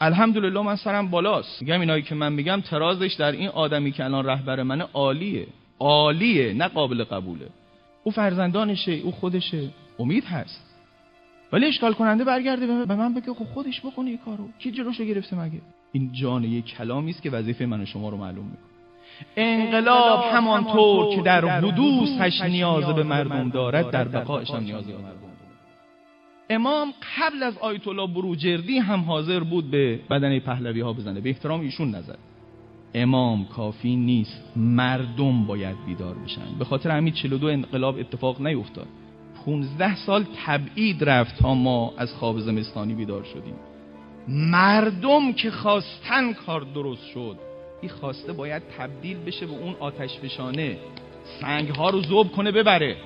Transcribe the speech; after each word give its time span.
الحمدلله 0.00 0.62
من 0.62 0.76
سرم 0.76 1.10
بالاست. 1.10 1.62
میگم 1.62 1.80
اینایی 1.80 2.02
که 2.02 2.14
من 2.14 2.32
میگم 2.32 2.60
ترازش 2.60 3.12
در 3.12 3.32
این 3.32 3.48
آدمی 3.48 3.92
که 3.92 4.04
الان 4.04 4.26
رهبر 4.26 4.62
منه 4.62 4.84
عالیه. 4.92 5.46
عالیه 5.78 6.52
نه 6.52 6.68
قابل 6.68 7.04
قبوله. 7.04 7.46
او 8.04 8.12
فرزندانشه 8.12 8.92
او 8.92 9.12
خودشه. 9.12 9.68
امید 9.98 10.24
هست. 10.24 10.62
ولی 11.52 11.66
اشکال 11.66 11.92
کننده 11.92 12.24
برگرده 12.24 12.66
به 12.84 12.94
من 12.94 13.14
بگه 13.14 13.34
خب 13.34 13.44
خودش 13.44 13.80
بکنه 13.80 14.08
این 14.08 14.18
کارو. 14.24 14.48
کی 14.58 14.70
جلوشو 14.70 15.04
گرفته 15.04 15.40
مگه؟ 15.40 15.60
این 15.92 16.12
جان 16.12 16.44
یک 16.44 16.64
کلامی 16.64 17.10
است 17.10 17.22
که 17.22 17.30
وظیفه 17.30 17.66
من 17.66 17.80
و 17.80 17.86
شما 17.86 18.08
رو 18.08 18.16
معلوم 18.16 18.44
می‌کنه. 18.44 18.76
انقلاب 19.36 20.24
همانطور 20.32 21.16
که 21.16 21.22
در 21.22 21.48
حدوثش 21.48 22.40
نیاز 22.40 22.84
به 22.84 23.02
مردم 23.02 23.48
دارد 23.50 23.90
در 23.90 24.08
بقایش 24.08 24.50
هم 24.50 24.62
نیاز 24.62 24.86
به 24.86 24.92
مردم 24.92 25.25
امام 26.50 26.94
قبل 27.18 27.42
از 27.42 27.58
آیت 27.58 27.88
الله 27.88 28.06
بروجردی 28.06 28.78
هم 28.78 29.00
حاضر 29.00 29.40
بود 29.40 29.70
به 29.70 30.00
بدن 30.10 30.38
پهلوی 30.38 30.80
ها 30.80 30.92
بزنه. 30.92 31.20
به 31.20 31.28
احترام 31.28 31.60
ایشون 31.60 31.90
نظر. 31.90 32.16
امام 32.94 33.44
کافی 33.44 33.96
نیست. 33.96 34.42
مردم 34.56 35.46
باید 35.46 35.76
بیدار 35.86 36.14
بشن. 36.14 36.58
به 36.58 36.64
خاطر 36.64 36.90
همین 36.90 37.12
42 37.12 37.46
انقلاب 37.46 37.98
اتفاق 37.98 38.40
نیفتاد. 38.40 38.86
15 39.44 39.96
سال 39.96 40.24
تبعید 40.46 41.04
رفت 41.04 41.38
تا 41.38 41.54
ما 41.54 41.94
از 41.96 42.14
خواب 42.14 42.40
زمستانی 42.40 42.94
بیدار 42.94 43.24
شدیم. 43.24 43.54
مردم 44.28 45.32
که 45.32 45.50
خواستن 45.50 46.32
کار 46.32 46.60
درست 46.74 47.06
شد. 47.14 47.36
این 47.80 47.90
خواسته 47.90 48.32
باید 48.32 48.62
تبدیل 48.78 49.16
بشه 49.26 49.46
به 49.46 49.52
اون 49.52 49.74
آتش 49.80 50.18
فشانه 50.18 50.78
سنگ 51.40 51.68
ها 51.68 51.90
رو 51.90 52.02
ذوب 52.02 52.32
کنه 52.32 52.52
ببره. 52.52 52.96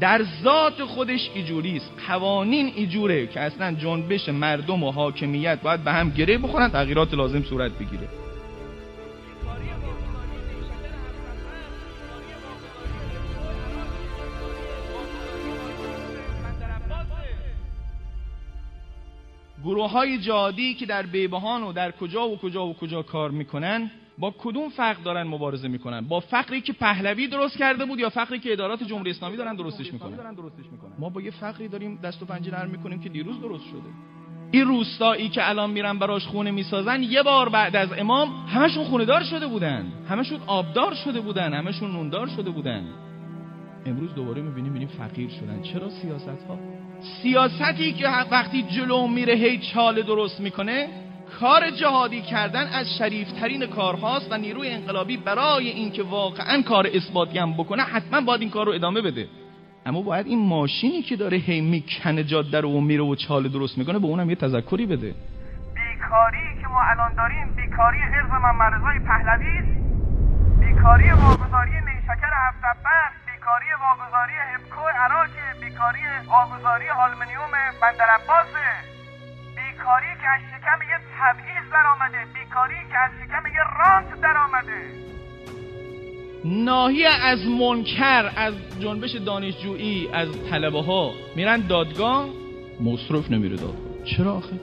در 0.00 0.24
ذات 0.42 0.84
خودش 0.84 1.30
ایجوریست 1.34 1.92
قوانین 2.08 2.72
ایجوره 2.76 3.26
که 3.26 3.40
اصلا 3.40 3.72
جنبش 3.72 4.28
مردم 4.28 4.82
و 4.82 4.90
حاکمیت 4.90 5.58
باید 5.62 5.84
به 5.84 5.92
هم 5.92 6.10
گره 6.10 6.38
بخورن 6.38 6.68
تغییرات 6.68 7.14
لازم 7.14 7.42
صورت 7.42 7.72
بگیره. 7.72 8.08
گروه 19.64 19.90
های 19.90 20.18
جادی 20.18 20.74
که 20.74 20.86
در 20.86 21.02
بیبهان 21.06 21.62
و 21.62 21.72
در 21.72 21.90
کجا 21.90 22.28
و 22.28 22.36
کجا 22.36 22.66
و 22.66 22.74
کجا 22.74 23.02
کار 23.02 23.30
می‌کنن 23.30 23.90
با 24.18 24.34
کدوم 24.38 24.68
فقر 24.68 25.02
دارن 25.02 25.22
مبارزه 25.22 25.68
می‌کنن؟ 25.68 26.00
با 26.00 26.20
فقری 26.20 26.60
که 26.60 26.72
پهلوی 26.72 27.26
درست 27.26 27.58
کرده 27.58 27.84
بود 27.84 27.98
یا 27.98 28.10
فقری 28.10 28.38
که 28.38 28.52
ادارات 28.52 28.82
جمهوری 28.82 29.10
اسلامی 29.10 29.36
دارن 29.36 29.54
درستش 29.54 29.92
می‌کنن؟ 29.92 30.18
ما 30.98 31.08
با 31.08 31.20
یه 31.20 31.30
فقری 31.30 31.68
داریم 31.68 31.96
دست 31.96 32.22
و 32.22 32.26
پنجه 32.26 32.50
نرم 32.50 32.70
می‌کنیم 32.70 33.00
که 33.00 33.08
دیروز 33.08 33.40
درست 33.40 33.64
شده. 33.64 33.90
این 34.50 34.64
روستایی 34.64 35.28
که 35.28 35.48
الان 35.48 35.70
میرن 35.70 35.98
براش 35.98 36.26
خونه 36.26 36.50
می‌سازن 36.50 37.02
یه 37.02 37.22
بار 37.22 37.48
بعد 37.48 37.76
از 37.76 37.92
امام 37.98 38.28
همشون 38.28 38.84
خونه 38.84 39.04
دار 39.04 39.22
شده 39.24 39.46
بودن. 39.46 39.92
همشون 40.08 40.40
آبدار 40.46 40.94
شده 40.94 41.20
بودن 41.20 41.54
همشون 41.54 41.92
نوندار 41.92 42.26
شده 42.26 42.50
بودن. 42.50 42.84
امروز 43.86 44.14
دوباره 44.14 44.42
می‌بینیم 44.42 44.70
ببینیم 44.70 44.88
فقیر 44.88 45.30
شدن. 45.30 45.62
چرا 45.62 45.90
سیاست 45.90 46.44
ها 46.48 46.58
سیاستی 47.22 47.92
که 47.92 48.08
وقتی 48.30 48.62
جلو 48.62 49.06
میره 49.06 49.34
هی 49.34 49.58
چاله 49.58 50.02
درست 50.02 50.40
می‌کنه 50.40 50.88
کار 51.40 51.70
جهادی 51.70 52.22
کردن 52.22 52.66
از 52.66 52.86
شریفترین 52.98 53.66
کارهاست 53.66 54.32
و 54.32 54.38
نیروی 54.38 54.70
انقلابی 54.70 55.16
برای 55.16 55.68
اینکه 55.68 56.02
واقعا 56.02 56.62
کار 56.62 56.86
اثباتی 56.94 57.38
هم 57.38 57.52
بکنه 57.52 57.82
حتما 57.82 58.20
باید 58.20 58.40
این 58.40 58.50
کار 58.50 58.66
رو 58.66 58.72
ادامه 58.72 59.00
بده. 59.00 59.28
اما 59.86 60.02
باید 60.02 60.26
این 60.26 60.38
ماشینی 60.38 61.02
که 61.02 61.16
داره 61.16 61.36
هی 61.36 61.60
می‌کنه 61.60 62.24
جاده 62.24 62.60
رو 62.60 62.68
و 62.68 62.80
میره 62.80 63.02
و 63.02 63.14
چاله 63.14 63.48
درست 63.48 63.78
می‌کنه 63.78 63.98
به 63.98 64.06
اونم 64.06 64.30
یه 64.30 64.36
تذکری 64.36 64.86
بده. 64.86 65.14
بیکاری 65.74 66.60
که 66.62 66.68
ما 66.68 66.80
الان 66.82 67.14
داریم 67.14 67.54
بیکاری 67.56 67.98
حرز 67.98 68.30
من 68.30 68.56
مرزای 68.56 68.98
پهلوی 68.98 69.62
بیکاری 70.60 71.10
واگذاری 71.10 71.70
نیشکر 71.70 72.32
هفت 72.48 72.64
بیکاری 73.44 73.72
واگذاری 73.86 74.32
هبکو 74.54 74.80
عراق 75.04 75.34
بیکاری 75.60 76.00
واگذاری 76.28 76.88
آلمنیوم 76.88 77.52
بندر 77.82 78.10
بیکاری 79.56 80.12
که 80.20 80.28
از 80.28 80.40
شکم 80.50 80.78
یه 80.90 80.98
تبعیض 81.18 81.72
در 81.72 81.86
آمده. 81.86 82.18
بیکاری 82.34 82.74
که 82.90 82.98
از 82.98 83.10
شکم 83.20 83.42
یه 83.46 83.64
رانت 83.78 84.20
در 84.20 84.36
آمده. 84.36 84.82
ناهی 86.44 87.06
از 87.06 87.38
منکر 87.46 88.30
از 88.36 88.54
جنبش 88.80 89.14
دانشجویی 89.14 90.08
از 90.12 90.28
طلبه 90.50 90.82
ها 90.82 91.10
میرن 91.36 91.60
دادگاه؟ 91.60 92.28
مصرف 92.80 93.30
نمیره 93.30 93.56
دادگاه. 93.56 94.04
چرا 94.04 94.32
آخه؟ 94.32 94.60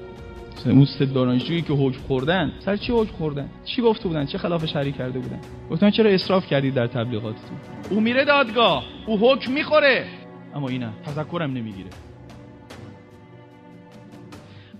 اون 0.65 0.85
سه 0.85 1.05
دانشجویی 1.05 1.61
که 1.61 1.73
حکم 1.73 1.99
خوردن 2.07 2.51
سر 2.65 2.77
چی 2.77 2.91
حکم 2.93 3.11
خوردن؟ 3.11 3.49
چی 3.65 3.81
گفته 3.81 4.07
بودن؟ 4.07 4.25
چه 4.25 4.37
خلاف 4.37 4.65
شرعی 4.65 4.91
کرده 4.91 5.19
بودن؟ 5.19 5.39
گفتن 5.71 5.89
چرا 5.89 6.09
اصراف 6.09 6.45
کردید 6.47 6.73
در 6.73 6.87
تبلیغاتتون؟ 6.87 7.57
او 7.91 7.99
میره 7.99 8.25
دادگاه. 8.25 8.83
او 9.05 9.19
حکم 9.19 9.51
می‌خوره. 9.51 10.07
اما 10.55 10.69
اینا 10.69 10.91
تذکرم 11.05 11.53
نمی‌گیره. 11.53 11.89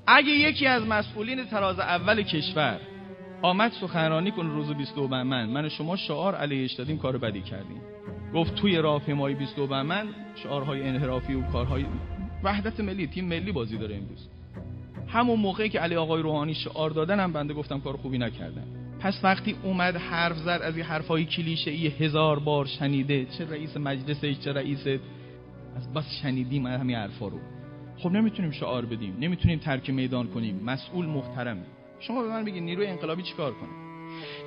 اگه 0.07 0.29
یکی 0.29 0.67
از 0.67 0.87
مسئولین 0.87 1.45
تراز 1.45 1.79
اول 1.79 2.21
کشور 2.21 2.79
آمد 3.41 3.71
سخنرانی 3.71 4.31
کن 4.31 4.47
روز 4.47 4.71
22 4.71 5.07
بهمن 5.07 5.45
من 5.45 5.69
شما 5.69 5.95
شعار 5.95 6.35
علیهش 6.35 6.73
دادیم 6.73 6.97
کار 6.97 7.17
بدی 7.17 7.41
کردیم. 7.41 7.81
گفت 8.33 8.55
توی 8.55 8.77
راهپیمایی 8.77 9.35
22 9.35 9.67
بهمن 9.67 10.07
شعارهای 10.35 10.87
انحرافی 10.87 11.33
و 11.33 11.41
کارهای 11.41 11.85
وحدت 12.43 12.79
ملی 12.79 13.07
تیم 13.07 13.25
ملی 13.25 13.51
بازی 13.51 13.77
داره 13.77 13.95
امروز. 13.95 14.27
همون 15.07 15.39
موقعی 15.39 15.69
که 15.69 15.79
علی 15.79 15.95
آقای 15.95 16.21
روحانی 16.21 16.53
شعار 16.53 16.89
دادن 16.89 17.19
هم 17.19 17.33
بنده 17.33 17.53
گفتم 17.53 17.79
کار 17.79 17.97
خوبی 17.97 18.17
نکردن. 18.17 18.80
پس 19.01 19.19
وقتی 19.23 19.55
اومد 19.63 19.95
حرف 19.95 20.37
زد 20.37 20.59
از 20.63 20.77
این 20.77 20.85
حرفای 20.85 21.25
کلیشه 21.25 21.71
ای 21.71 21.87
هزار 21.87 22.39
بار 22.39 22.65
شنیده 22.65 23.25
چه 23.37 23.49
رئیس 23.49 23.77
مجلسش 23.77 24.39
چه 24.39 24.53
رئیس 24.53 24.87
از 25.75 25.93
بس 25.93 26.05
شنیدیم 26.21 26.67
همین 26.67 26.95
حرفا 26.95 27.27
رو. 27.27 27.39
خب 27.97 28.11
نمی‌تونیم 28.11 28.51
شعار 28.51 28.85
بدیم 28.85 29.17
نمی‌تونیم 29.19 29.59
ترک 29.59 29.89
میدان 29.89 30.27
کنیم. 30.27 30.63
مسئول 30.63 31.05
محترمه 31.05 31.65
شما 31.99 32.21
به 32.21 32.27
من 32.29 32.45
بگید 32.45 32.63
نیروی 32.63 32.87
انقلابی 32.87 33.23
چیکار 33.23 33.51
کنه؟ 33.51 33.69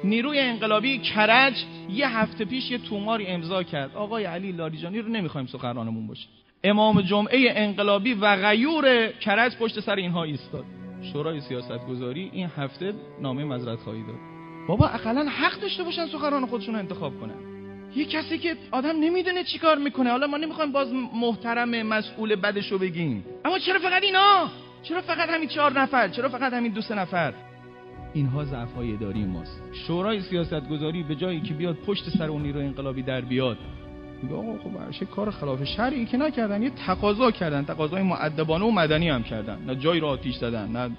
نیروی 0.04 0.38
انقلابی 0.38 0.98
کرج 0.98 1.54
یه 1.91 2.19
هفته 2.19 2.44
پیش 2.44 2.70
یه 2.70 2.78
توماری 2.78 3.26
امضا 3.26 3.62
کرد. 3.62 3.97
آقای 3.97 4.25
علی 4.25 4.53
لاریجانی 4.53 4.98
رو 4.98 5.09
نمی‌خوایم 5.09 5.47
سخنرانمون 5.47 6.06
باشه. 6.06 6.28
امام 6.64 7.00
جمعه 7.00 7.53
انقلابی 7.56 8.14
و 8.14 8.37
غیور 8.37 9.09
کرج 9.20 9.56
پشت 9.56 9.81
سر 9.81 9.94
اینها 9.94 10.25
ایستاد. 10.25 10.64
شورای 11.12 11.41
سیاست 11.41 11.87
گذاری 11.88 12.31
این 12.32 12.50
هفته 12.56 12.93
نامه 13.22 13.44
مذرت 13.44 13.78
خواهی 13.78 14.03
داد. 14.03 14.33
بابا 14.69 14.86
اقلا 14.86 15.28
حق 15.28 15.60
داشته 15.60 15.82
باشن 15.82 16.06
سخنران 16.06 16.47
خودشون 16.47 16.75
رو 16.75 16.80
انتخاب 16.80 17.20
کنن. 17.20 17.34
یه 17.97 18.04
کسی 18.04 18.38
که 18.38 18.56
آدم 18.70 19.00
نمی‌دونه 19.00 19.44
چیکار 19.44 19.78
می‌کنه. 19.78 20.10
حالا 20.10 20.26
ما 20.26 20.36
نمی‌خوایم 20.36 20.72
باز 20.72 20.88
محترم 21.14 21.82
مسئول 21.82 22.36
بدشو 22.36 22.78
بگیم. 22.78 23.25
اما 23.44 23.58
چرا 23.58 23.78
فقط 23.78 24.02
اینا؟ 24.02 24.50
چرا 24.82 25.00
فقط 25.00 25.28
همین 25.28 25.48
چهار 25.48 25.80
نفر؟ 25.80 26.08
چرا 26.08 26.28
فقط 26.28 26.52
همین 26.52 26.72
دو 26.72 26.80
سه 26.80 26.94
نفر؟ 26.94 27.34
اینها 28.14 28.44
ضعف 28.44 28.75
های 28.75 28.92
اداری 28.92 29.25
ماست. 29.25 29.62
شورای 29.72 30.20
سیاست 30.20 30.69
گذاری 30.69 31.02
به 31.02 31.14
جایی 31.14 31.41
که 31.41 31.54
بیاد 31.54 31.76
پشت 31.76 32.10
سر 32.19 32.28
اون 32.28 32.42
نیرو 32.42 32.60
انقلابی 32.60 33.02
در 33.02 33.20
بیاد. 33.20 33.58
میگه 34.22 34.34
آقا 34.34 34.58
خب 34.58 35.04
کار 35.04 35.31
خلاف 35.31 35.64
شرعی 35.64 36.06
که 36.06 36.16
نکردن 36.16 36.62
یه 36.62 36.70
تقاضا 36.70 37.31
کردن. 37.31 37.64
تقاضای 37.64 38.02
معدبانه 38.02 38.64
و 38.64 38.70
مدنی 38.70 39.08
هم 39.08 39.22
کردن. 39.22 39.58
نه 39.66 39.75
جایی 39.75 40.00
را 40.00 40.08
آتیش 40.08 40.36
زدن 40.36 40.69
نه 40.69 40.91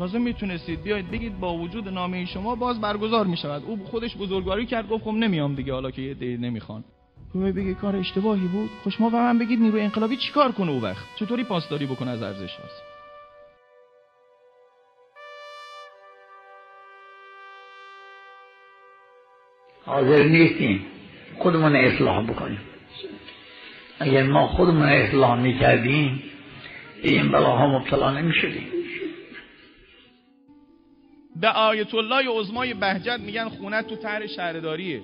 تازه 0.00 0.18
می‌تونستید. 0.18 0.82
بیاید 0.82 1.10
بگید 1.10 1.40
با 1.40 1.54
وجود 1.54 1.88
نامه 1.88 2.24
شما 2.24 2.54
باز 2.54 2.80
برگزار 2.80 3.26
می‌شود. 3.26 3.62
او 3.66 3.84
خودش 3.84 4.16
بزرگواری 4.16 4.66
کرد 4.66 4.88
گفت 4.88 5.04
خب 5.04 5.10
نمیام 5.10 5.54
دیگه 5.54 5.72
حالا 5.72 5.90
که 5.90 6.02
یه 6.02 6.14
دی 6.14 6.36
نمی‌خوان. 6.36 6.84
تو 7.32 7.40
بگی 7.40 7.74
کار 7.74 7.96
اشتباهی 7.96 8.46
بود؟ 8.46 8.70
خوش 8.82 9.00
ما 9.00 9.10
به 9.10 9.16
من 9.16 9.38
بگید 9.38 9.60
نیروی 9.60 9.80
انقلابی 9.80 10.16
چیکار 10.16 10.52
کنه 10.52 10.70
او 10.70 10.82
وقت؟ 10.82 11.04
چطوری 11.16 11.44
پاسداری 11.44 11.86
بکنه 11.86 12.10
از 12.10 12.22
ارزش 12.22 12.56
هاست؟ 12.56 12.82
حاضر 19.86 20.24
نیستیم. 20.24 20.86
خودمون 21.38 21.76
اصلاح 21.76 22.26
بکنیم. 22.26 22.60
اگر 23.98 24.22
ما 24.22 24.46
خودمون 24.46 24.88
اصلاح 24.88 25.40
می‌کردیم 25.40 26.22
این 27.02 27.32
بلاها 27.32 27.78
مبتلا 27.78 28.10
نمی‌شدیم. 28.10 28.66
به 31.40 31.48
آیت 31.48 31.94
الله 31.94 32.40
عظمای 32.40 32.74
بهجت 32.74 33.20
میگن 33.20 33.48
خونه 33.48 33.82
تو 33.82 33.96
طرح 33.96 34.26
شهرداریه. 34.26 35.00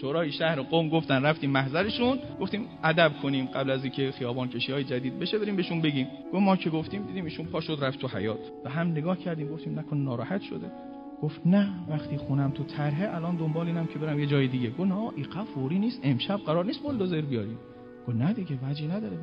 شورای 0.00 0.32
شهر 0.32 0.60
قوم 0.60 0.88
گفتن 0.88 1.22
رفتیم 1.22 1.50
محضرشون 1.50 2.18
گفتیم 2.40 2.68
ادب 2.84 3.12
کنیم 3.22 3.46
قبل 3.46 3.70
از 3.70 3.84
اینکه 3.84 4.12
خیابان 4.12 4.48
کشی 4.48 4.72
های 4.72 4.84
جدید 4.84 5.18
بشه 5.18 5.38
بریم 5.38 5.56
بهشون 5.56 5.80
بگیم. 5.80 6.06
گفت 6.32 6.42
ما 6.42 6.56
که 6.56 6.70
گفتیم 6.70 7.02
دیدیم 7.02 7.24
ایشون 7.24 7.46
پا 7.46 7.60
شد 7.60 7.78
رفت 7.80 7.98
تو 7.98 8.08
حیات 8.08 8.52
و 8.64 8.70
هم 8.70 8.88
نگاه 8.88 9.18
کردیم 9.18 9.48
گفتیم 9.48 9.78
نکن 9.78 9.96
ناراحت 9.96 10.42
شده. 10.42 10.70
گفت 11.22 11.40
نه 11.46 11.68
وقتی 11.88 12.16
خونم 12.16 12.50
تو 12.50 12.64
طرحه 12.64 13.14
الان 13.14 13.36
دنبال 13.36 13.66
اینم 13.66 13.86
که 13.86 13.98
برم 13.98 14.18
یه 14.20 14.26
جای 14.26 14.48
دیگه. 14.48 14.70
گفت 14.70 14.80
نه 14.80 15.10
ایقا 15.16 15.44
فوری 15.44 15.78
نیست 15.78 16.00
امشب 16.02 16.36
قرار 16.36 16.64
نیست 16.64 16.82
بولدوزر 16.82 17.20
بیاریم. 17.20 17.58
گفت 18.08 18.16
نه 18.16 18.32
دیگه 18.32 18.58
وجی 18.62 18.86
نداره. 18.86 19.18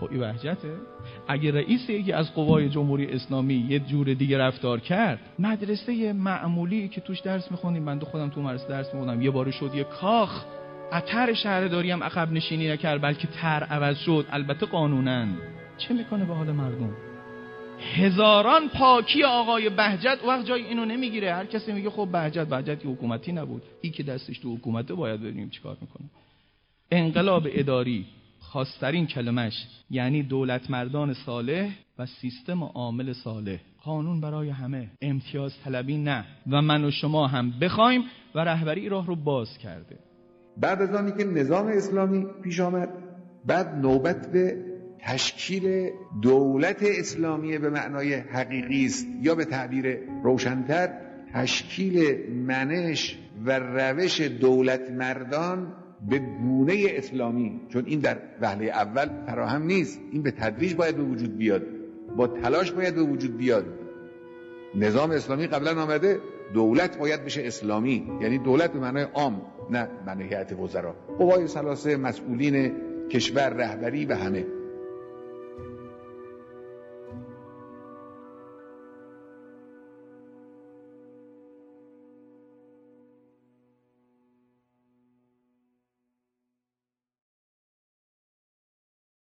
خب 0.00 0.08
این 0.10 0.20
وحجته 0.20 0.74
اگه 1.28 1.50
رئیس 1.52 1.90
یکی 1.90 2.12
از 2.12 2.34
قوای 2.34 2.68
جمهوری 2.68 3.06
اسلامی 3.06 3.54
یه 3.54 3.78
جور 3.78 4.14
دیگه 4.14 4.38
رفتار 4.38 4.80
کرد 4.80 5.18
مدرسه 5.38 6.12
معمولی 6.12 6.88
که 6.88 7.00
توش 7.00 7.20
درس 7.20 7.50
می‌خونیم 7.50 7.82
من 7.82 7.98
دو 7.98 8.06
خودم 8.06 8.28
تو 8.28 8.42
مدرسه 8.42 8.68
درس 8.68 8.94
می‌خونم 8.94 9.22
یه 9.22 9.30
بار 9.30 9.50
شد 9.50 9.74
یه 9.74 9.84
کاخ. 9.84 10.44
اتر 10.92 11.32
شهرداری 11.32 11.90
هم 11.90 12.02
عقب 12.02 12.32
نشینی 12.32 12.68
نکرد 12.68 13.02
بلکه 13.02 13.26
تر 13.26 13.62
عوض 13.62 13.98
شد. 13.98 14.26
البته 14.30 14.66
قانونن 14.66 15.36
چه 15.78 15.94
می‌کنه 15.94 16.24
به 16.24 16.34
حال 16.34 16.52
مردم؟ 16.52 16.96
هزاران 17.94 18.68
پاکی 18.68 19.24
آقای 19.24 19.68
بهجت 19.68 20.18
وقت 20.26 20.46
جای 20.46 20.62
اینو 20.62 20.84
نمی‌گیره. 20.84 21.34
هر 21.34 21.44
کسی 21.44 21.72
میگه 21.72 21.90
خب 21.90 22.08
بهجت 22.12 22.46
بهجت 22.46 22.86
حکومتی 22.86 23.32
نبود. 23.32 23.62
ای 23.80 23.90
که 23.90 24.02
دستش 24.02 24.38
تو 24.38 24.56
حکومته 24.56 24.94
باید 24.94 25.20
ببینیم 25.20 25.50
چیکار 25.50 25.76
می‌کنه. 25.80 26.10
انقلاب 26.90 27.46
اداری 27.50 28.06
خاصترین 28.52 29.06
کلمش 29.06 29.66
یعنی 29.90 30.22
دولت 30.22 30.70
مردان 30.70 31.12
صالح 31.12 31.70
و 31.98 32.06
سیستم 32.06 32.62
عامل 32.62 33.12
صالح. 33.12 33.58
قانون 33.84 34.20
برای 34.20 34.50
همه 34.50 34.90
امتیاز 35.02 35.52
طلبی 35.64 35.98
نه. 35.98 36.24
و 36.50 36.62
من 36.62 36.84
و 36.84 36.90
شما 36.90 37.26
هم 37.26 37.52
بخوایم 37.60 38.02
و 38.34 38.38
رهبری 38.38 38.88
راه 38.88 39.06
رو 39.06 39.16
باز 39.16 39.58
کرده. 39.58 39.98
بعد 40.56 40.82
از 40.82 40.94
آنی 40.94 41.12
که 41.12 41.24
نظام 41.24 41.66
اسلامی 41.66 42.26
پیش 42.42 42.60
آمد 42.60 42.88
بعد 43.46 43.74
نوبت 43.74 44.32
به 44.32 44.64
تشکیل 44.98 45.90
دولت 46.22 46.82
اسلامی 46.82 47.58
به 47.58 47.70
معنای 47.70 48.14
حقیقی 48.14 48.86
است 48.86 49.06
یا 49.22 49.34
به 49.34 49.44
تعبیر 49.44 49.98
روشنتر 50.24 50.88
تشکیل 51.34 52.26
منش 52.32 53.18
و 53.44 53.58
روش 53.58 54.20
دولت 54.20 54.90
مردان 54.90 55.72
به 56.08 56.18
گونه 56.18 56.74
اسلامی 56.86 57.60
چون 57.68 57.84
این 57.86 58.00
در 58.00 58.18
وهله 58.40 58.64
اول 58.64 59.08
فراهم 59.26 59.62
نیست. 59.62 60.00
این 60.12 60.22
به 60.22 60.30
تدریج 60.30 60.74
باید 60.74 60.96
به 60.96 61.02
وجود 61.02 61.36
بیاد. 61.36 61.62
با 62.16 62.26
تلاش 62.26 62.72
باید 62.72 62.94
به 62.94 63.02
وجود 63.02 63.36
بیاد. 63.36 63.64
نظام 64.74 65.10
اسلامی 65.10 65.46
قبلا 65.46 65.82
آمده 65.82 66.20
دولت 66.54 66.98
باید 66.98 67.24
بشه 67.24 67.42
اسلامی. 67.46 68.10
یعنی 68.20 68.38
دولت 68.38 68.72
به 68.72 68.78
معنای 68.78 69.02
عام 69.14 69.42
نه 69.70 69.88
معنای 70.06 70.26
هیئت 70.26 70.52
وزرا. 70.52 70.94
قوای 71.18 71.46
سلاسه 71.46 71.96
مسئولین 71.96 72.72
کشور 73.08 73.48
رهبری 73.48 74.06
و 74.06 74.14
همه. 74.14 74.46